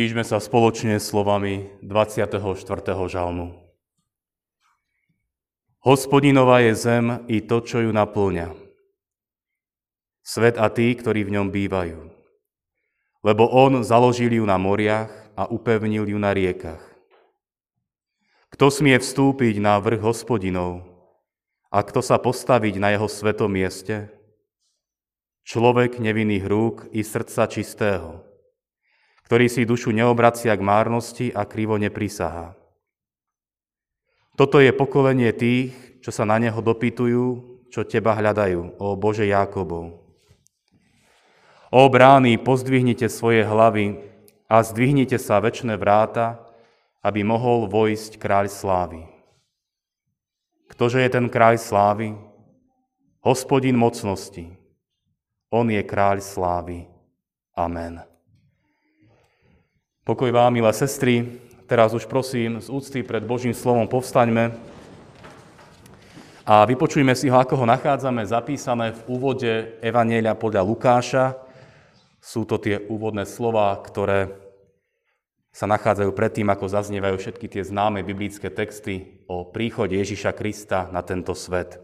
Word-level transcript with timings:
Stížme 0.00 0.24
sa 0.24 0.40
spoločne 0.40 0.96
slovami 0.96 1.76
24. 1.84 2.40
žalmu. 3.04 3.52
Hospodinová 5.84 6.64
je 6.64 6.72
zem 6.72 7.20
i 7.28 7.44
to, 7.44 7.60
čo 7.60 7.84
ju 7.84 7.92
naplňa. 7.92 8.48
Svet 10.24 10.56
a 10.56 10.72
tí, 10.72 10.96
ktorí 10.96 11.28
v 11.28 11.36
ňom 11.36 11.52
bývajú. 11.52 12.00
Lebo 13.20 13.44
on 13.52 13.84
založil 13.84 14.32
ju 14.32 14.48
na 14.48 14.56
moriach 14.56 15.12
a 15.36 15.44
upevnil 15.52 16.08
ju 16.08 16.16
na 16.16 16.32
riekach. 16.32 16.80
Kto 18.56 18.72
smie 18.72 18.96
vstúpiť 18.96 19.60
na 19.60 19.76
vrch 19.84 20.00
hospodinov 20.00 20.80
a 21.68 21.84
kto 21.84 22.00
sa 22.00 22.16
postaviť 22.16 22.80
na 22.80 22.96
jeho 22.96 23.04
svetom 23.04 23.52
mieste? 23.52 24.08
Človek 25.44 26.00
nevinných 26.00 26.48
rúk 26.48 26.88
i 26.88 27.04
srdca 27.04 27.44
čistého, 27.52 28.29
ktorý 29.30 29.46
si 29.46 29.62
dušu 29.62 29.94
neobracia 29.94 30.50
k 30.58 30.58
márnosti 30.58 31.30
a 31.30 31.46
krivo 31.46 31.78
neprisahá. 31.78 32.58
Toto 34.34 34.58
je 34.58 34.74
pokolenie 34.74 35.30
tých, 35.30 35.70
čo 36.02 36.10
sa 36.10 36.26
na 36.26 36.34
Neho 36.42 36.58
dopytujú, 36.58 37.26
čo 37.70 37.86
Teba 37.86 38.18
hľadajú, 38.18 38.82
o 38.82 38.98
Bože 38.98 39.30
Jákobov. 39.30 40.02
O 41.70 41.82
brány, 41.86 42.42
pozdvihnite 42.42 43.06
svoje 43.06 43.46
hlavy 43.46 44.02
a 44.50 44.66
zdvihnite 44.66 45.14
sa 45.14 45.38
väčšie 45.38 45.78
vráta, 45.78 46.42
aby 46.98 47.22
mohol 47.22 47.70
vojsť 47.70 48.18
kráľ 48.18 48.50
slávy. 48.50 49.06
Ktože 50.74 51.06
je 51.06 51.06
ten 51.06 51.30
kráľ 51.30 51.54
slávy? 51.54 52.18
Hospodin 53.22 53.78
mocnosti. 53.78 54.50
On 55.54 55.70
je 55.70 55.86
kráľ 55.86 56.18
slávy. 56.18 56.90
Amen. 57.54 58.09
Pokoj 60.10 60.34
vám, 60.34 60.50
milé 60.50 60.74
sestry, 60.74 61.38
teraz 61.70 61.94
už 61.94 62.10
prosím 62.10 62.58
z 62.58 62.66
úcty 62.66 63.06
pred 63.06 63.22
Božím 63.22 63.54
slovom 63.54 63.86
povstaňme 63.86 64.58
a 66.42 66.66
vypočujme 66.66 67.14
si 67.14 67.30
ho, 67.30 67.38
ako 67.38 67.62
ho 67.62 67.66
nachádzame 67.70 68.26
zapísané 68.26 68.90
v 68.90 69.06
úvode 69.06 69.78
Evanielia 69.78 70.34
podľa 70.34 70.66
Lukáša. 70.66 71.38
Sú 72.18 72.42
to 72.42 72.58
tie 72.58 72.82
úvodné 72.90 73.22
slova, 73.22 73.70
ktoré 73.78 74.34
sa 75.54 75.70
nachádzajú 75.70 76.10
predtým, 76.10 76.50
ako 76.50 76.66
zaznievajú 76.66 77.14
všetky 77.14 77.46
tie 77.46 77.62
známe 77.62 78.02
biblické 78.02 78.50
texty 78.50 79.22
o 79.30 79.46
príchode 79.46 79.94
Ježiša 79.94 80.34
Krista 80.34 80.90
na 80.90 81.06
tento 81.06 81.38
svet. 81.38 81.78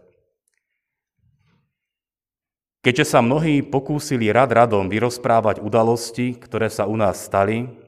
Keďže 2.82 3.06
sa 3.06 3.22
mnohí 3.22 3.62
pokúsili 3.62 4.34
rad 4.34 4.50
radom 4.50 4.90
vyrozprávať 4.90 5.62
udalosti, 5.62 6.34
ktoré 6.34 6.66
sa 6.66 6.90
u 6.90 6.98
nás 6.98 7.22
stali, 7.22 7.85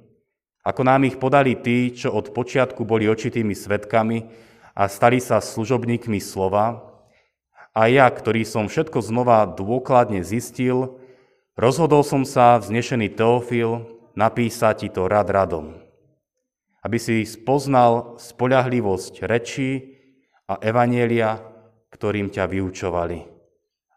ako 0.69 0.85
nám 0.85 1.09
ich 1.09 1.17
podali 1.17 1.57
tí, 1.57 1.97
čo 1.97 2.13
od 2.13 2.37
počiatku 2.37 2.85
boli 2.85 3.09
očitými 3.09 3.57
svetkami 3.57 4.29
a 4.77 4.85
stali 4.85 5.17
sa 5.17 5.41
služobníkmi 5.41 6.21
slova, 6.21 6.85
a 7.79 7.87
ja, 7.87 8.11
ktorý 8.11 8.43
som 8.43 8.67
všetko 8.67 8.99
znova 9.01 9.47
dôkladne 9.47 10.27
zistil, 10.27 10.99
rozhodol 11.55 12.03
som 12.03 12.27
sa, 12.27 12.59
vznešený 12.59 13.15
Teofil, 13.15 13.87
napísať 14.19 14.75
ti 14.83 14.89
to 14.91 15.07
rad 15.07 15.31
radom, 15.31 15.79
aby 16.83 16.99
si 16.99 17.23
spoznal 17.23 18.19
spoľahlivosť 18.19 19.23
rečí 19.31 19.95
a 20.51 20.59
evanielia, 20.59 21.39
ktorým 21.95 22.35
ťa 22.35 22.51
vyučovali. 22.51 23.31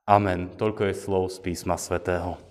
Amen. 0.05 0.53
Toľko 0.53 0.91
je 0.91 0.95
slov 0.95 1.33
z 1.33 1.37
písma 1.41 1.73
svätého. 1.73 2.50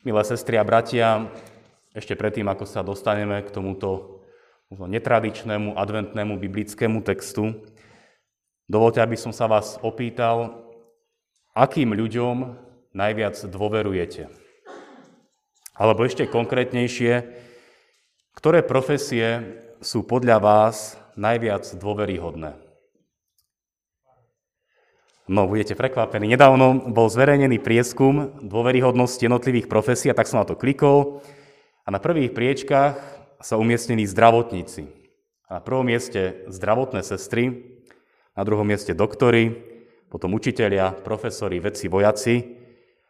Milé 0.00 0.24
sestry 0.24 0.56
a 0.56 0.64
bratia, 0.64 1.28
ešte 1.92 2.16
predtým, 2.16 2.48
ako 2.48 2.64
sa 2.64 2.80
dostaneme 2.80 3.36
k 3.44 3.52
tomuto 3.52 4.24
netradičnému 4.72 5.76
adventnému 5.76 6.40
biblickému 6.40 7.04
textu, 7.04 7.52
dovolte, 8.64 9.04
aby 9.04 9.12
som 9.20 9.28
sa 9.28 9.44
vás 9.44 9.76
opýtal, 9.84 10.64
akým 11.52 11.92
ľuďom 11.92 12.56
najviac 12.96 13.44
dôverujete. 13.44 14.32
Alebo 15.76 16.08
ešte 16.08 16.24
konkrétnejšie, 16.24 17.36
ktoré 18.32 18.64
profesie 18.64 19.44
sú 19.84 20.00
podľa 20.08 20.40
vás 20.40 20.96
najviac 21.12 21.76
dôveryhodné? 21.76 22.69
No, 25.30 25.46
budete 25.46 25.78
prekvapení. 25.78 26.26
Nedávno 26.26 26.90
bol 26.90 27.06
zverejnený 27.06 27.62
prieskum 27.62 28.34
dôveryhodnosti 28.42 29.22
jednotlivých 29.22 29.70
profesí 29.70 30.10
a 30.10 30.16
tak 30.18 30.26
som 30.26 30.42
na 30.42 30.46
to 30.50 30.58
klikol. 30.58 31.22
A 31.86 31.94
na 31.94 32.02
prvých 32.02 32.34
priečkách 32.34 32.98
sa 33.38 33.54
umiestnili 33.54 34.02
zdravotníci. 34.10 34.90
A 35.46 35.50
na 35.54 35.60
prvom 35.62 35.86
mieste 35.86 36.42
zdravotné 36.50 37.06
sestry, 37.06 37.62
na 38.34 38.42
druhom 38.42 38.66
mieste 38.66 38.90
doktory, 38.90 39.54
potom 40.10 40.34
učitelia, 40.34 40.98
profesori, 40.98 41.62
vedci, 41.62 41.86
vojaci 41.86 42.58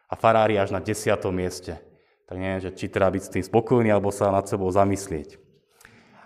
a 0.04 0.12
farári 0.12 0.60
až 0.60 0.76
na 0.76 0.84
desiatom 0.84 1.32
mieste. 1.32 1.80
Tak 2.28 2.36
neviem, 2.36 2.60
že 2.60 2.76
či 2.76 2.92
treba 2.92 3.16
byť 3.16 3.22
s 3.24 3.32
tým 3.32 3.44
spokojný, 3.48 3.88
alebo 3.88 4.12
sa 4.12 4.28
nad 4.28 4.44
sebou 4.44 4.68
zamyslieť. 4.68 5.40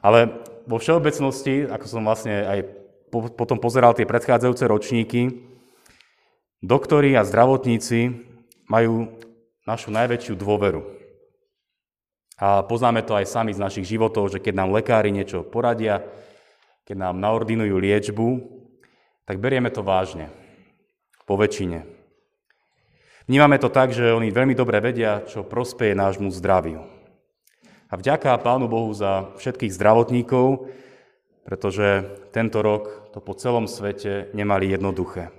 Ale 0.02 0.42
vo 0.66 0.82
všeobecnosti, 0.82 1.70
ako 1.70 1.86
som 1.86 2.02
vlastne 2.02 2.34
aj 2.50 2.58
potom 3.38 3.62
pozeral 3.62 3.94
tie 3.94 4.02
predchádzajúce 4.02 4.66
ročníky, 4.66 5.53
Doktori 6.62 7.16
a 7.16 7.26
zdravotníci 7.26 8.14
majú 8.68 9.10
našu 9.64 9.88
najväčšiu 9.90 10.34
dôveru. 10.36 10.82
A 12.38 12.66
poznáme 12.66 13.06
to 13.06 13.14
aj 13.14 13.30
sami 13.30 13.54
z 13.54 13.62
našich 13.62 13.86
životov, 13.86 14.28
že 14.34 14.42
keď 14.42 14.54
nám 14.64 14.74
lekári 14.74 15.14
niečo 15.14 15.46
poradia, 15.46 16.02
keď 16.84 17.10
nám 17.10 17.16
naordinujú 17.22 17.78
liečbu, 17.78 18.28
tak 19.24 19.40
berieme 19.40 19.70
to 19.70 19.80
vážne. 19.86 20.28
Po 21.24 21.40
väčšine. 21.40 21.86
Vnímame 23.24 23.56
to 23.56 23.72
tak, 23.72 23.96
že 23.96 24.12
oni 24.12 24.28
veľmi 24.28 24.52
dobre 24.52 24.84
vedia, 24.84 25.24
čo 25.24 25.48
prospeje 25.48 25.96
nášmu 25.96 26.28
zdraviu. 26.28 26.84
A 27.88 27.96
vďaka 27.96 28.36
Pánu 28.42 28.68
Bohu 28.68 28.92
za 28.92 29.32
všetkých 29.40 29.72
zdravotníkov, 29.72 30.68
pretože 31.48 32.04
tento 32.36 32.60
rok 32.60 33.14
to 33.16 33.24
po 33.24 33.32
celom 33.32 33.64
svete 33.64 34.28
nemali 34.36 34.68
jednoduché. 34.68 35.32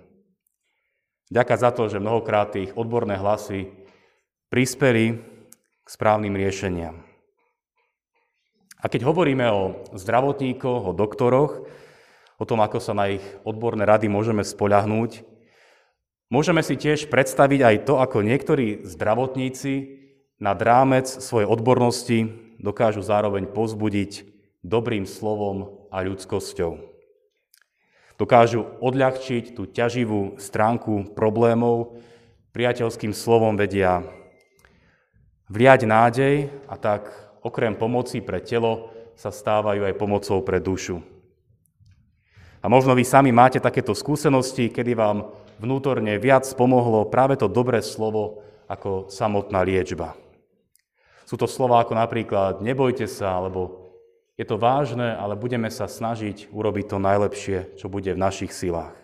Ďaká 1.34 1.58
za 1.58 1.74
to, 1.74 1.90
že 1.90 1.98
mnohokrát 1.98 2.54
ich 2.54 2.70
odborné 2.78 3.18
hlasy 3.18 3.74
prispeli 4.54 5.18
k 5.82 5.88
správnym 5.90 6.38
riešeniam. 6.38 7.02
A 8.78 8.86
keď 8.86 9.10
hovoríme 9.10 9.50
o 9.50 9.82
zdravotníkoch, 9.98 10.94
o 10.94 10.94
doktoroch, 10.94 11.66
o 12.38 12.46
tom, 12.46 12.62
ako 12.62 12.78
sa 12.78 12.94
na 12.94 13.18
ich 13.18 13.26
odborné 13.42 13.82
rady 13.90 14.06
môžeme 14.06 14.46
spoľahnúť, 14.46 15.26
môžeme 16.30 16.62
si 16.62 16.78
tiež 16.78 17.10
predstaviť 17.10 17.62
aj 17.66 17.76
to, 17.90 17.98
ako 17.98 18.22
niektorí 18.22 18.86
zdravotníci 18.86 19.74
nad 20.38 20.62
rámec 20.62 21.10
svojej 21.10 21.50
odbornosti 21.50 22.20
dokážu 22.62 23.02
zároveň 23.02 23.50
pozbudiť 23.50 24.30
dobrým 24.62 25.10
slovom 25.10 25.90
a 25.90 26.06
ľudskosťou. 26.06 26.95
Dokážu 28.16 28.64
odľahčiť 28.80 29.56
tú 29.56 29.68
ťaživú 29.68 30.40
stránku 30.40 31.12
problémov, 31.12 32.00
priateľským 32.56 33.12
slovom 33.12 33.60
vedia 33.60 34.08
vliať 35.52 35.84
nádej 35.84 36.36
a 36.72 36.80
tak 36.80 37.12
okrem 37.44 37.76
pomoci 37.76 38.24
pre 38.24 38.40
telo 38.42 38.90
sa 39.20 39.30
stávajú 39.30 39.86
aj 39.86 40.00
pomocou 40.00 40.40
pre 40.42 40.64
dušu. 40.64 41.04
A 42.64 42.72
možno 42.72 42.98
vy 42.98 43.06
sami 43.06 43.30
máte 43.30 43.62
takéto 43.62 43.94
skúsenosti, 43.94 44.74
kedy 44.74 44.98
vám 44.98 45.30
vnútorne 45.62 46.18
viac 46.18 46.50
pomohlo 46.58 47.06
práve 47.06 47.38
to 47.38 47.46
dobré 47.46 47.84
slovo 47.86 48.42
ako 48.66 49.12
samotná 49.14 49.62
liečba. 49.62 50.18
Sú 51.30 51.38
to 51.38 51.46
slova 51.46 51.86
ako 51.86 51.94
napríklad 51.94 52.66
nebojte 52.66 53.06
sa, 53.06 53.38
alebo 53.38 53.85
je 54.36 54.44
to 54.44 54.60
vážne, 54.60 55.16
ale 55.16 55.40
budeme 55.40 55.72
sa 55.72 55.88
snažiť 55.88 56.52
urobiť 56.52 56.86
to 56.92 56.98
najlepšie, 57.00 57.80
čo 57.80 57.88
bude 57.88 58.12
v 58.12 58.20
našich 58.20 58.52
silách. 58.52 58.96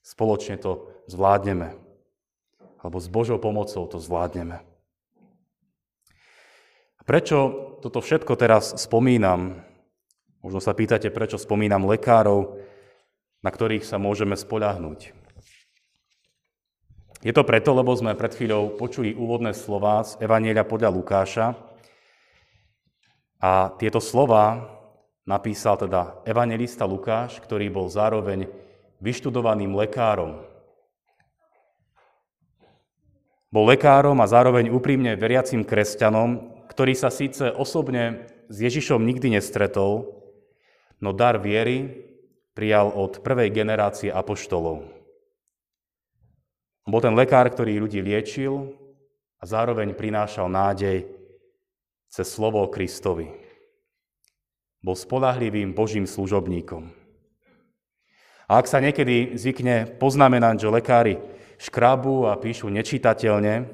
Spoločne 0.00 0.56
to 0.56 0.88
zvládneme. 1.12 1.76
Alebo 2.80 2.96
s 2.96 3.08
Božou 3.12 3.36
pomocou 3.36 3.84
to 3.84 4.00
zvládneme. 4.00 4.64
Prečo 7.06 7.38
toto 7.84 8.00
všetko 8.00 8.32
teraz 8.34 8.74
spomínam? 8.80 9.62
Možno 10.40 10.58
sa 10.58 10.74
pýtate, 10.74 11.10
prečo 11.12 11.38
spomínam 11.38 11.86
lekárov, 11.86 12.58
na 13.44 13.50
ktorých 13.50 13.86
sa 13.86 13.98
môžeme 13.98 14.34
spoľahnúť. 14.34 15.14
Je 17.26 17.32
to 17.34 17.42
preto, 17.42 17.74
lebo 17.74 17.90
sme 17.94 18.14
pred 18.14 18.30
chvíľou 18.30 18.78
počuli 18.78 19.10
úvodné 19.10 19.52
slova 19.52 20.06
z 20.06 20.18
Evanielia 20.22 20.62
podľa 20.62 20.94
Lukáša, 20.94 21.65
a 23.40 23.72
tieto 23.76 24.00
slova 24.00 24.64
napísal 25.28 25.76
teda 25.76 26.24
evangelista 26.24 26.88
Lukáš, 26.88 27.42
ktorý 27.42 27.68
bol 27.68 27.90
zároveň 27.92 28.48
vyštudovaným 29.02 29.76
lekárom. 29.76 30.40
Bol 33.52 33.64
lekárom 33.72 34.18
a 34.20 34.26
zároveň 34.28 34.72
úprimne 34.72 35.16
veriacim 35.16 35.64
kresťanom, 35.64 36.64
ktorý 36.68 36.92
sa 36.92 37.08
síce 37.08 37.52
osobne 37.52 38.28
s 38.48 38.56
Ježišom 38.60 39.00
nikdy 39.00 39.38
nestretol, 39.38 40.12
no 41.00 41.10
dar 41.12 41.40
viery 41.40 42.04
prijal 42.56 42.88
od 42.92 43.20
prvej 43.20 43.52
generácie 43.52 44.08
apoštolov. 44.08 44.88
Bol 46.86 47.00
ten 47.02 47.18
lekár, 47.18 47.50
ktorý 47.50 47.82
ľudí 47.82 47.98
liečil 47.98 48.72
a 49.42 49.44
zároveň 49.44 49.92
prinášal 49.92 50.46
nádej 50.46 51.04
cez 52.16 52.32
slovo 52.32 52.64
Kristovi. 52.72 53.28
Bol 54.80 54.96
spolahlivým 54.96 55.76
Božím 55.76 56.08
služobníkom. 56.08 56.88
A 58.48 58.56
ak 58.56 58.64
sa 58.64 58.80
niekedy 58.80 59.36
zvykne 59.36 60.00
poznamenať, 60.00 60.64
že 60.64 60.72
lekári 60.72 61.14
škrabu 61.60 62.32
a 62.32 62.40
píšu 62.40 62.72
nečitateľne, 62.72 63.68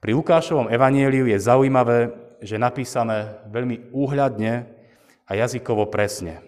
pri 0.00 0.12
Lukášovom 0.16 0.72
evanieliu 0.72 1.28
je 1.28 1.36
zaujímavé, 1.36 2.08
že 2.40 2.56
napísané 2.56 3.44
veľmi 3.52 3.92
úhľadne 3.92 4.64
a 5.28 5.32
jazykovo 5.36 5.92
presne. 5.92 6.40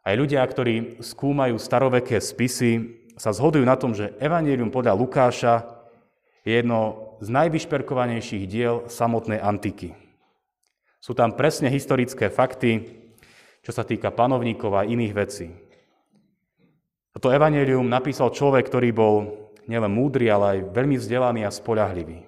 Aj 0.00 0.16
ľudia, 0.16 0.40
ktorí 0.40 1.04
skúmajú 1.04 1.60
staroveké 1.60 2.16
spisy, 2.16 2.96
sa 3.20 3.28
zhodujú 3.28 3.64
na 3.68 3.76
tom, 3.76 3.92
že 3.92 4.16
evanielium 4.24 4.72
podľa 4.72 4.96
Lukáša 4.96 5.81
je 6.42 6.52
jedno 6.58 7.14
z 7.22 7.28
najvyšperkovanejších 7.30 8.44
diel 8.50 8.86
samotnej 8.90 9.38
antiky. 9.38 9.94
Sú 11.02 11.14
tam 11.14 11.34
presne 11.34 11.70
historické 11.70 12.30
fakty, 12.30 13.02
čo 13.62 13.70
sa 13.70 13.86
týka 13.86 14.10
panovníkov 14.10 14.74
a 14.74 14.86
iných 14.86 15.14
vecí. 15.14 15.50
Toto 17.14 17.30
evanelium 17.30 17.86
napísal 17.86 18.34
človek, 18.34 18.66
ktorý 18.66 18.90
bol 18.90 19.14
nielen 19.70 19.90
múdry, 19.90 20.26
ale 20.30 20.44
aj 20.58 20.74
veľmi 20.74 20.96
vzdelaný 20.98 21.46
a 21.46 21.54
spoľahlivý. 21.54 22.26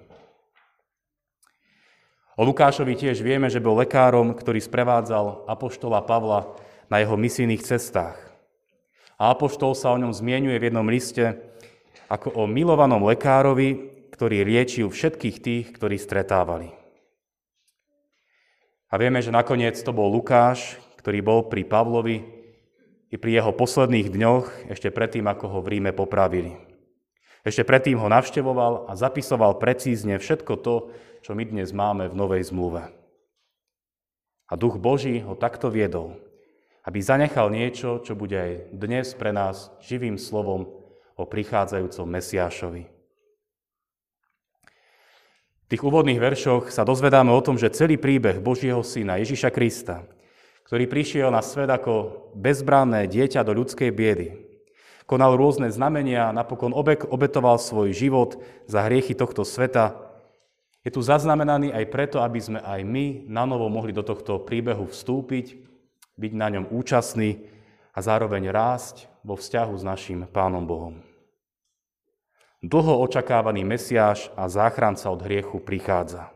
O 2.35 2.43
Lukášovi 2.43 2.99
tiež 2.99 3.23
vieme, 3.23 3.47
že 3.47 3.63
bol 3.63 3.79
lekárom, 3.79 4.35
ktorý 4.35 4.59
sprevádzal 4.59 5.47
apoštola 5.47 6.03
Pavla 6.03 6.51
na 6.91 6.99
jeho 6.99 7.15
misijných 7.15 7.63
cestách. 7.63 8.19
A 9.15 9.31
apoštol 9.31 9.71
sa 9.71 9.95
o 9.95 9.99
ňom 9.99 10.11
zmienuje 10.11 10.59
v 10.59 10.67
jednom 10.67 10.83
liste 10.83 11.39
ako 12.11 12.35
o 12.35 12.43
milovanom 12.43 13.07
lekárovi, 13.07 13.94
ktorý 14.15 14.47
liečil 14.47 14.87
všetkých 14.87 15.37
tých, 15.43 15.65
ktorí 15.75 15.99
stretávali. 15.99 16.71
A 18.87 18.95
vieme, 18.95 19.19
že 19.19 19.27
nakoniec 19.27 19.75
to 19.75 19.91
bol 19.91 20.07
Lukáš, 20.07 20.79
ktorý 21.03 21.19
bol 21.19 21.39
pri 21.51 21.67
Pavlovi 21.67 22.23
i 23.11 23.19
pri 23.19 23.43
jeho 23.43 23.51
posledných 23.51 24.07
dňoch, 24.07 24.71
ešte 24.71 24.87
predtým, 24.87 25.27
ako 25.27 25.51
ho 25.51 25.59
v 25.59 25.75
Ríme 25.75 25.91
popravili. 25.91 26.55
Ešte 27.43 27.67
predtým 27.67 27.99
ho 27.99 28.07
navštevoval 28.07 28.87
a 28.87 28.95
zapisoval 28.95 29.59
precízne 29.59 30.15
všetko 30.15 30.53
to, 30.63 30.95
čo 31.19 31.35
my 31.35 31.43
dnes 31.43 31.75
máme 31.75 32.07
v 32.07 32.15
Novej 32.15 32.47
zmluve. 32.47 32.87
A 34.47 34.53
duch 34.55 34.79
Boží 34.79 35.19
ho 35.19 35.35
takto 35.35 35.67
viedol, 35.67 36.15
aby 36.87 37.03
zanechal 37.03 37.51
niečo, 37.51 37.99
čo 37.99 38.15
bude 38.15 38.39
aj 38.39 38.51
dnes 38.71 39.11
pre 39.11 39.35
nás 39.35 39.75
živým 39.83 40.15
slovom 40.15 40.71
o 41.19 41.23
prichádzajúcom 41.27 42.07
Mesiášovi. 42.07 42.94
V 45.65 45.71
tých 45.73 45.81
úvodných 45.81 46.21
veršoch 46.21 46.69
sa 46.69 46.85
dozvedáme 46.85 47.33
o 47.33 47.41
tom, 47.41 47.57
že 47.57 47.73
celý 47.73 47.97
príbeh 47.97 48.37
Božieho 48.37 48.85
syna 48.85 49.17
Ježiša 49.17 49.49
Krista 49.49 50.05
ktorý 50.65 50.89
prišiel 50.89 51.29
na 51.29 51.45
svet 51.45 51.69
ako 51.69 52.25
bezbranné 52.33 53.05
dieťa 53.05 53.45
do 53.45 53.53
ľudskej 53.53 53.93
biedy. 53.93 54.41
Konal 55.05 55.37
rôzne 55.37 55.69
znamenia, 55.69 56.33
napokon 56.33 56.73
obetoval 57.13 57.61
svoj 57.61 57.93
život 57.93 58.41
za 58.65 58.81
hriechy 58.81 59.13
tohto 59.13 59.45
sveta. 59.45 59.93
Je 60.81 60.89
tu 60.89 61.05
zaznamenaný 61.05 61.69
aj 61.69 61.85
preto, 61.93 62.17
aby 62.17 62.41
sme 62.41 62.59
aj 62.65 62.81
my 62.81 63.29
na 63.29 63.45
novo 63.45 63.69
mohli 63.69 63.93
do 63.93 64.01
tohto 64.01 64.41
príbehu 64.41 64.89
vstúpiť, 64.89 65.61
byť 66.17 66.31
na 66.33 66.49
ňom 66.57 66.73
účastní 66.73 67.45
a 67.93 68.01
zároveň 68.01 68.49
rásť 68.49 69.05
vo 69.21 69.37
vzťahu 69.37 69.73
s 69.77 69.83
našim 69.85 70.25
Pánom 70.25 70.65
Bohom. 70.65 70.97
Dlho 72.65 72.97
očakávaný 73.05 73.61
Mesiáš 73.61 74.33
a 74.33 74.49
záchranca 74.49 75.13
od 75.13 75.21
hriechu 75.21 75.61
prichádza. 75.61 76.33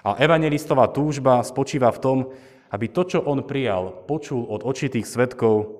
A 0.00 0.16
evangelistová 0.16 0.88
túžba 0.88 1.44
spočíva 1.44 1.92
v 1.92 2.00
tom, 2.00 2.18
aby 2.72 2.88
to, 2.88 3.04
čo 3.04 3.18
on 3.20 3.44
prijal, 3.44 3.92
počul 4.08 4.48
od 4.48 4.64
očitých 4.64 5.04
svetkov, 5.04 5.76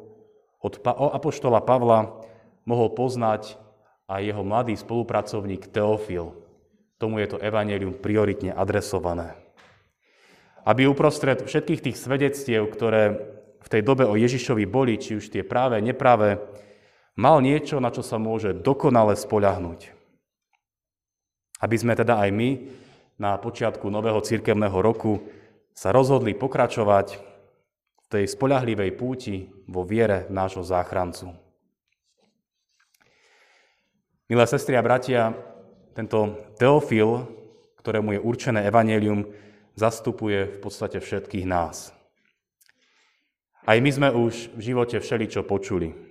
od 0.60 0.84
apoštola 0.84 1.64
Pavla, 1.64 2.20
mohol 2.68 2.92
poznať 2.92 3.56
aj 4.12 4.20
jeho 4.28 4.44
mladý 4.44 4.76
spolupracovník 4.76 5.72
Teofil. 5.72 6.36
Tomu 7.00 7.24
je 7.24 7.32
to 7.32 7.40
evanelium 7.40 7.96
prioritne 7.96 8.52
adresované. 8.52 9.40
Aby 10.68 10.84
uprostred 10.84 11.48
všetkých 11.48 11.80
tých 11.80 11.96
svedectiev, 11.96 12.68
ktoré 12.68 13.24
v 13.56 13.68
tej 13.72 13.80
dobe 13.80 14.04
o 14.04 14.20
Ježišovi 14.20 14.68
boli, 14.68 15.00
či 15.00 15.16
už 15.16 15.32
tie 15.32 15.40
práve, 15.40 15.80
nepráve, 15.80 16.36
mal 17.18 17.42
niečo, 17.42 17.82
na 17.82 17.90
čo 17.90 18.06
sa 18.06 18.14
môže 18.22 18.54
dokonale 18.54 19.18
spoľahnúť. 19.18 19.90
Aby 21.58 21.76
sme 21.76 21.98
teda 21.98 22.22
aj 22.22 22.30
my 22.30 22.50
na 23.18 23.34
počiatku 23.34 23.90
nového 23.90 24.22
cirkevného 24.22 24.78
roku 24.78 25.26
sa 25.74 25.90
rozhodli 25.90 26.38
pokračovať 26.38 27.18
v 27.18 28.06
tej 28.06 28.24
spoľahlivej 28.30 28.94
púti 28.94 29.50
vo 29.66 29.82
viere 29.82 30.30
nášho 30.30 30.62
záchrancu. 30.62 31.34
Milé 34.30 34.44
sestry 34.46 34.78
a 34.78 34.86
bratia, 34.86 35.34
tento 35.98 36.38
Teofil, 36.54 37.26
ktorému 37.82 38.14
je 38.14 38.20
určené 38.22 38.62
evanelium, 38.62 39.26
zastupuje 39.74 40.46
v 40.46 40.58
podstate 40.62 41.02
všetkých 41.02 41.48
nás. 41.48 41.90
Aj 43.66 43.76
my 43.82 43.90
sme 43.90 44.08
už 44.14 44.54
v 44.54 44.60
živote 44.72 45.02
všeličo 45.02 45.42
počuli. 45.42 46.07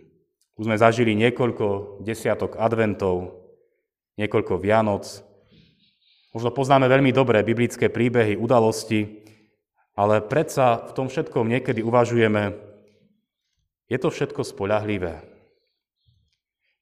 Už 0.58 0.66
sme 0.66 0.78
zažili 0.78 1.14
niekoľko 1.14 2.02
desiatok 2.02 2.58
adventov, 2.58 3.46
niekoľko 4.18 4.58
Vianoc. 4.58 5.06
Možno 6.34 6.50
poznáme 6.50 6.90
veľmi 6.90 7.14
dobré 7.14 7.46
biblické 7.46 7.94
príbehy, 7.94 8.34
udalosti, 8.34 9.22
ale 9.94 10.22
predsa 10.22 10.82
v 10.90 10.92
tom 10.98 11.08
všetkom 11.14 11.46
niekedy 11.46 11.86
uvažujeme, 11.86 12.58
je 13.88 13.98
to 14.02 14.10
všetko 14.10 14.44
spoľahlivé. 14.44 15.24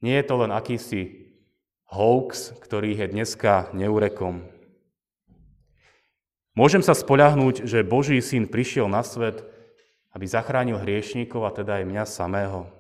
Nie 0.02 0.24
je 0.24 0.26
to 0.28 0.36
len 0.42 0.52
akýsi 0.52 1.32
hoax, 1.92 2.56
ktorý 2.60 2.98
je 2.98 3.06
dneska 3.12 3.72
neurekom. 3.72 4.44
Môžem 6.56 6.80
sa 6.80 6.96
spoľahnúť, 6.96 7.68
že 7.68 7.84
Boží 7.84 8.18
syn 8.24 8.48
prišiel 8.48 8.88
na 8.88 9.04
svet, 9.04 9.44
aby 10.16 10.24
zachránil 10.24 10.80
hriešníkov 10.80 11.44
a 11.44 11.52
teda 11.52 11.84
aj 11.84 11.86
mňa 11.92 12.04
samého. 12.08 12.75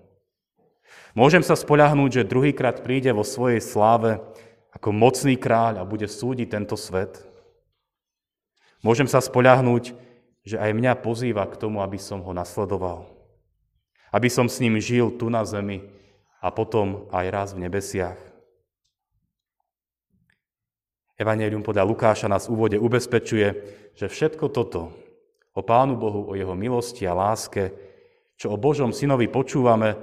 Môžem 1.16 1.42
sa 1.42 1.56
spoľahnúť, 1.56 2.22
že 2.22 2.30
druhýkrát 2.30 2.84
príde 2.84 3.12
vo 3.16 3.24
svojej 3.24 3.64
sláve 3.64 4.20
ako 4.76 4.92
mocný 4.92 5.40
kráľ 5.40 5.80
a 5.80 5.88
bude 5.88 6.06
súdiť 6.12 6.52
tento 6.52 6.76
svet. 6.76 7.24
Môžem 8.84 9.08
sa 9.08 9.24
spoľahnúť, 9.24 9.96
že 10.46 10.62
aj 10.62 10.78
mňa 10.78 11.02
pozýva 11.02 11.48
k 11.50 11.58
tomu, 11.58 11.82
aby 11.82 11.98
som 11.98 12.22
ho 12.22 12.32
nasledoval. 12.36 13.10
Aby 14.12 14.30
som 14.30 14.46
s 14.46 14.62
ním 14.62 14.78
žil 14.78 15.16
tu 15.16 15.32
na 15.32 15.42
zemi 15.48 15.82
a 16.44 16.54
potom 16.54 17.10
aj 17.10 17.26
raz 17.34 17.50
v 17.56 17.66
nebesiach. 17.66 18.20
Evangelium 21.16 21.64
podľa 21.64 21.88
Lukáša 21.88 22.28
nás 22.28 22.46
v 22.46 22.60
úvode 22.60 22.78
ubezpečuje, 22.78 23.48
že 23.96 24.12
všetko 24.12 24.52
toto 24.52 24.92
o 25.56 25.62
Pánu 25.64 25.96
Bohu, 25.96 26.28
o 26.28 26.36
Jeho 26.36 26.52
milosti 26.54 27.08
a 27.08 27.16
láske, 27.16 27.72
čo 28.36 28.52
o 28.52 28.60
Božom 28.60 28.92
synovi 28.92 29.32
počúvame, 29.32 29.96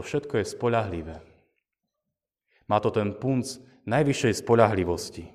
to 0.00 0.08
všetko 0.08 0.40
je 0.40 0.48
spoľahlivé. 0.56 1.16
Má 2.72 2.80
to 2.80 2.88
ten 2.88 3.12
punc 3.12 3.60
najvyššej 3.84 4.40
spoľahlivosti. 4.40 5.28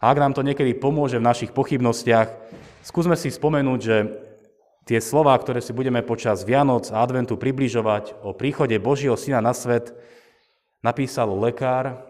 A 0.00 0.14
ak 0.14 0.16
nám 0.16 0.32
to 0.32 0.46
niekedy 0.46 0.72
pomôže 0.72 1.20
v 1.20 1.28
našich 1.28 1.52
pochybnostiach, 1.52 2.32
Skúsme 2.88 3.20
si 3.20 3.28
spomenúť, 3.28 3.80
že 3.84 3.96
tie 4.88 4.96
slová, 4.96 5.36
ktoré 5.36 5.60
si 5.60 5.76
budeme 5.76 6.00
počas 6.00 6.40
Vianoc 6.40 6.88
a 6.88 7.04
Adventu 7.04 7.36
približovať 7.36 8.16
o 8.24 8.32
príchode 8.32 8.72
Božieho 8.80 9.12
Syna 9.12 9.44
na 9.44 9.52
svet, 9.52 9.92
napísal 10.80 11.28
lekár, 11.36 12.08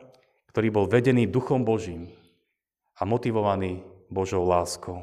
ktorý 0.55 0.71
bol 0.71 0.87
vedený 0.87 1.27
Duchom 1.27 1.67
Božím 1.67 2.15
a 2.95 3.03
motivovaný 3.03 3.83
Božou 4.07 4.47
láskou. 4.47 5.03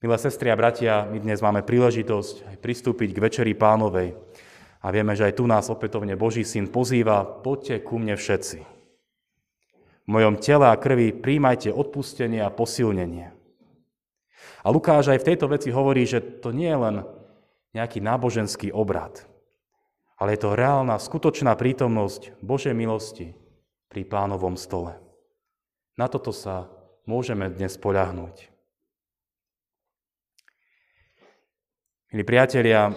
Milé 0.00 0.16
sestry 0.16 0.48
a 0.48 0.56
bratia, 0.56 1.04
my 1.12 1.20
dnes 1.20 1.44
máme 1.44 1.60
príležitosť 1.60 2.48
aj 2.48 2.56
pristúpiť 2.64 3.12
k 3.12 3.20
Večeri 3.20 3.52
pánovej 3.52 4.16
a 4.80 4.88
vieme, 4.88 5.12
že 5.12 5.28
aj 5.28 5.36
tu 5.36 5.44
nás 5.44 5.68
opätovne 5.68 6.16
Boží 6.16 6.40
syn 6.40 6.72
pozýva, 6.72 7.20
poďte 7.20 7.84
ku 7.84 8.00
mne 8.00 8.16
všetci. 8.16 8.64
V 8.64 10.08
mojom 10.08 10.40
tele 10.40 10.72
a 10.72 10.80
krvi 10.80 11.12
príjmajte 11.12 11.68
odpustenie 11.68 12.40
a 12.40 12.48
posilnenie. 12.48 13.28
A 14.64 14.72
Lukáš 14.72 15.12
aj 15.12 15.20
v 15.20 15.28
tejto 15.36 15.52
veci 15.52 15.68
hovorí, 15.68 16.08
že 16.08 16.40
to 16.40 16.48
nie 16.48 16.72
je 16.72 16.80
len 16.80 16.96
nejaký 17.76 18.00
náboženský 18.00 18.72
obrad, 18.72 19.28
ale 20.16 20.32
je 20.32 20.40
to 20.40 20.56
reálna, 20.56 20.96
skutočná 20.96 21.52
prítomnosť 21.60 22.40
Božej 22.40 22.72
milosti 22.72 23.36
pri 23.92 24.08
pánovom 24.08 24.56
stole. 24.56 24.96
Na 26.00 26.08
toto 26.08 26.32
sa 26.32 26.72
môžeme 27.04 27.52
dnes 27.52 27.76
poľahnúť. 27.76 28.48
Milí 32.10 32.26
priatelia, 32.26 32.90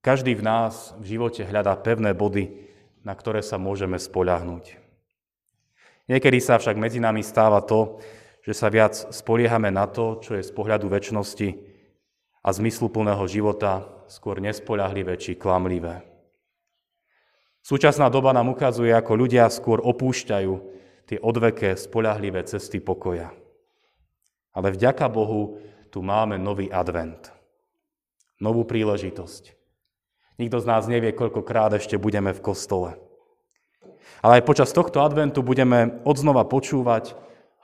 každý 0.00 0.32
v 0.32 0.40
nás 0.40 0.96
v 1.04 1.04
živote 1.04 1.44
hľadá 1.44 1.76
pevné 1.76 2.16
body, 2.16 2.48
na 3.04 3.12
ktoré 3.12 3.44
sa 3.44 3.60
môžeme 3.60 4.00
spoľahnúť. 4.00 4.80
Niekedy 6.08 6.40
sa 6.40 6.56
však 6.56 6.80
medzi 6.80 6.96
nami 6.96 7.20
stáva 7.20 7.60
to, 7.60 8.00
že 8.40 8.56
sa 8.56 8.72
viac 8.72 8.96
spoliehame 9.12 9.68
na 9.68 9.84
to, 9.84 10.16
čo 10.24 10.32
je 10.32 10.40
z 10.40 10.48
pohľadu 10.56 10.88
väčšnosti 10.88 11.60
a 12.40 12.48
zmysluplného 12.56 13.20
života 13.28 13.84
skôr 14.08 14.40
nespoľahlivé 14.40 15.20
či 15.20 15.36
klamlivé. 15.36 16.08
Súčasná 17.60 18.08
doba 18.08 18.32
nám 18.32 18.48
ukazuje, 18.48 18.96
ako 18.96 19.12
ľudia 19.12 19.44
skôr 19.52 19.84
opúšťajú 19.84 20.54
tie 21.04 21.20
odveké, 21.20 21.76
spoľahlivé 21.76 22.48
cesty 22.48 22.80
pokoja. 22.80 23.28
Ale 24.56 24.72
vďaka 24.72 25.04
Bohu 25.12 25.60
tu 25.92 26.00
máme 26.00 26.40
nový 26.40 26.72
advent. 26.72 27.33
Novú 28.42 28.66
príležitosť. 28.66 29.54
Nikto 30.38 30.58
z 30.58 30.66
nás 30.66 30.90
nevie, 30.90 31.14
koľkokrát 31.14 31.74
ešte 31.78 31.94
budeme 31.94 32.34
v 32.34 32.42
kostole. 32.42 32.98
Ale 34.18 34.42
aj 34.42 34.46
počas 34.48 34.74
tohto 34.74 35.04
adventu 35.04 35.44
budeme 35.44 36.02
odznova 36.02 36.42
počúvať 36.42 37.14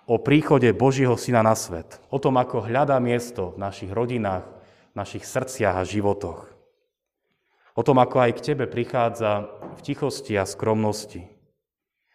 o 0.07 0.19
príchode 0.19 0.71
Božieho 0.71 1.19
Syna 1.19 1.43
na 1.43 1.59
svet. 1.59 1.99
O 2.11 2.23
tom, 2.23 2.39
ako 2.39 2.67
hľadá 2.67 2.99
miesto 3.03 3.55
v 3.55 3.63
našich 3.63 3.91
rodinách, 3.91 4.47
v 4.93 4.95
našich 4.95 5.27
srdciach 5.27 5.83
a 5.83 5.87
životoch. 5.87 6.51
O 7.79 7.83
tom, 7.83 7.99
ako 8.03 8.17
aj 8.23 8.31
k 8.39 8.45
tebe 8.55 8.67
prichádza 8.67 9.47
v 9.79 9.81
tichosti 9.83 10.35
a 10.35 10.47
skromnosti, 10.47 11.31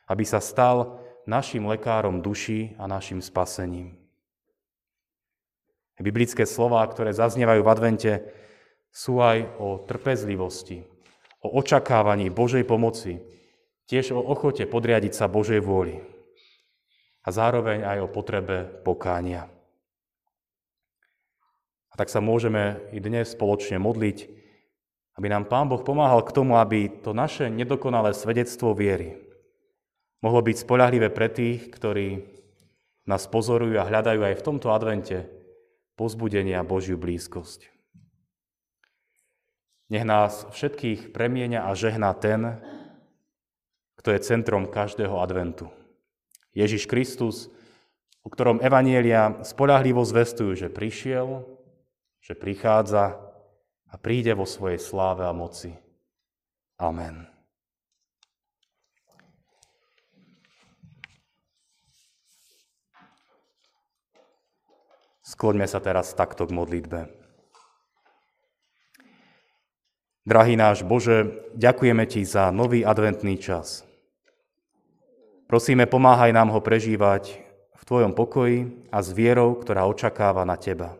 aby 0.08 0.24
sa 0.28 0.44
stal 0.44 1.00
našim 1.26 1.66
lekárom 1.66 2.22
duší 2.22 2.78
a 2.78 2.86
našim 2.86 3.20
spasením. 3.20 3.98
Biblické 5.96 6.44
slová, 6.44 6.84
ktoré 6.92 7.16
zaznievajú 7.16 7.62
v 7.64 7.72
advente, 7.72 8.12
sú 8.96 9.20
aj 9.20 9.60
o 9.60 9.84
trpezlivosti, 9.84 10.88
o 11.44 11.60
očakávaní 11.60 12.32
Božej 12.32 12.64
pomoci, 12.64 13.20
tiež 13.92 14.16
o 14.16 14.24
ochote 14.24 14.64
podriadiť 14.64 15.12
sa 15.12 15.28
Božej 15.28 15.60
vôli 15.60 16.00
a 17.26 17.30
zároveň 17.30 17.84
aj 17.84 17.98
o 18.08 18.08
potrebe 18.08 18.64
pokánia. 18.88 19.52
A 21.92 21.94
tak 22.00 22.08
sa 22.08 22.24
môžeme 22.24 22.80
i 22.96 23.04
dnes 23.04 23.36
spoločne 23.36 23.76
modliť, 23.84 24.32
aby 25.20 25.28
nám 25.28 25.52
Pán 25.52 25.68
Boh 25.68 25.84
pomáhal 25.84 26.24
k 26.24 26.32
tomu, 26.32 26.56
aby 26.56 26.88
to 27.04 27.12
naše 27.12 27.52
nedokonalé 27.52 28.16
svedectvo 28.16 28.72
viery 28.72 29.26
mohlo 30.26 30.42
byť 30.42 30.58
spolahlivé 30.66 31.14
pre 31.14 31.30
tých, 31.30 31.70
ktorí 31.70 32.26
nás 33.06 33.30
pozorujú 33.30 33.78
a 33.78 33.86
hľadajú 33.86 34.26
aj 34.26 34.36
v 34.42 34.46
tomto 34.46 34.74
advente 34.74 35.30
pozbudenia 35.94 36.66
Božiu 36.66 36.98
blízkosť. 36.98 37.75
Nech 39.86 40.02
nás 40.02 40.50
všetkých 40.50 41.14
premienia 41.14 41.70
a 41.70 41.78
žehná 41.78 42.14
ten, 42.18 42.58
kto 44.02 44.10
je 44.14 44.26
centrom 44.26 44.66
každého 44.66 45.18
adventu. 45.22 45.70
Ježiš 46.58 46.90
Kristus, 46.90 47.54
o 48.26 48.30
ktorom 48.34 48.64
Evanielia 48.64 49.46
spolahlivo 49.46 50.02
zvestujú, 50.02 50.58
že 50.58 50.74
prišiel, 50.74 51.46
že 52.18 52.34
prichádza 52.34 53.18
a 53.86 53.96
príde 54.02 54.34
vo 54.34 54.50
svojej 54.50 54.82
sláve 54.82 55.22
a 55.22 55.34
moci. 55.34 55.78
Amen. 56.82 57.30
Skloňme 65.26 65.66
sa 65.66 65.82
teraz 65.82 66.14
takto 66.14 66.46
k 66.46 66.54
modlitbe. 66.54 67.25
Drahý 70.26 70.58
náš 70.58 70.82
Bože, 70.82 71.46
ďakujeme 71.54 72.02
Ti 72.10 72.26
za 72.26 72.50
nový 72.50 72.82
adventný 72.82 73.38
čas. 73.38 73.86
Prosíme, 75.46 75.86
pomáhaj 75.86 76.34
nám 76.34 76.50
ho 76.50 76.58
prežívať 76.66 77.38
v 77.78 77.82
Tvojom 77.86 78.18
pokoji 78.18 78.90
a 78.90 79.06
s 79.06 79.14
vierou, 79.14 79.54
ktorá 79.54 79.86
očakáva 79.86 80.42
na 80.42 80.58
Teba. 80.58 80.98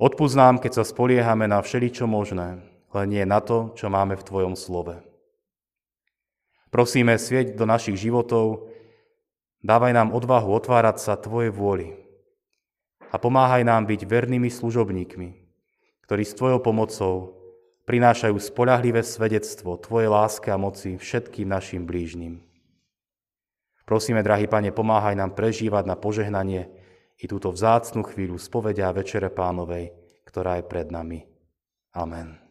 Odpúsť 0.00 0.32
nám, 0.32 0.54
keď 0.64 0.80
sa 0.80 0.84
spoliehame 0.88 1.44
na 1.44 1.60
všeličo 1.60 2.08
možné, 2.08 2.64
len 2.96 3.06
nie 3.12 3.20
na 3.28 3.44
to, 3.44 3.76
čo 3.76 3.92
máme 3.92 4.16
v 4.16 4.24
Tvojom 4.24 4.56
slove. 4.56 5.04
Prosíme, 6.72 7.20
svieť 7.20 7.52
do 7.52 7.68
našich 7.68 8.00
životov, 8.00 8.72
dávaj 9.60 9.92
nám 9.92 10.16
odvahu 10.16 10.56
otvárať 10.56 11.04
sa 11.04 11.20
Tvojej 11.20 11.52
vôli 11.52 12.00
a 13.12 13.20
pomáhaj 13.20 13.60
nám 13.60 13.84
byť 13.84 14.08
vernými 14.08 14.48
služobníkmi, 14.48 15.39
ktorí 16.10 16.26
s 16.26 16.34
Tvojou 16.34 16.58
pomocou 16.58 17.14
prinášajú 17.86 18.34
spolahlivé 18.42 18.98
svedectvo 19.06 19.78
Tvojej 19.78 20.10
láske 20.10 20.50
a 20.50 20.58
moci 20.58 20.98
všetkým 20.98 21.46
našim 21.46 21.86
blížnym. 21.86 22.42
Prosíme, 23.86 24.18
drahý 24.18 24.50
Pane, 24.50 24.74
pomáhaj 24.74 25.14
nám 25.14 25.38
prežívať 25.38 25.86
na 25.86 25.94
požehnanie 25.94 26.66
i 27.14 27.30
túto 27.30 27.54
vzácnú 27.54 28.02
chvíľu 28.02 28.42
spovedia 28.42 28.90
Večere 28.90 29.30
Pánovej, 29.30 29.94
ktorá 30.26 30.58
je 30.58 30.66
pred 30.66 30.90
nami. 30.90 31.30
Amen. 31.94 32.49